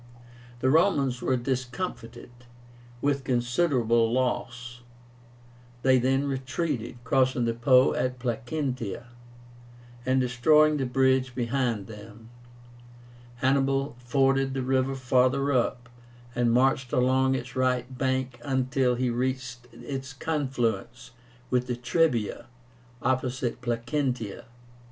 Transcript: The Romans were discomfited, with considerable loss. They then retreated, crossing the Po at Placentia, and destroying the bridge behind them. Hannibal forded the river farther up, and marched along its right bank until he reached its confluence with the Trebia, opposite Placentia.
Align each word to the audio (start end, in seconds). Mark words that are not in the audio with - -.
The 0.61 0.71
Romans 0.71 1.21
were 1.21 1.37
discomfited, 1.37 2.31
with 3.03 3.23
considerable 3.23 4.11
loss. 4.11 4.81
They 5.83 5.99
then 5.99 6.25
retreated, 6.25 6.97
crossing 7.03 7.45
the 7.45 7.53
Po 7.53 7.93
at 7.93 8.17
Placentia, 8.17 9.05
and 10.03 10.19
destroying 10.19 10.77
the 10.77 10.87
bridge 10.87 11.35
behind 11.35 11.85
them. 11.85 12.29
Hannibal 13.45 13.95
forded 13.99 14.55
the 14.55 14.63
river 14.63 14.95
farther 14.95 15.51
up, 15.51 15.87
and 16.33 16.51
marched 16.51 16.91
along 16.91 17.35
its 17.35 17.55
right 17.55 17.95
bank 17.95 18.39
until 18.41 18.95
he 18.95 19.11
reached 19.11 19.67
its 19.71 20.13
confluence 20.13 21.11
with 21.51 21.67
the 21.67 21.75
Trebia, 21.75 22.47
opposite 23.03 23.61
Placentia. 23.61 24.45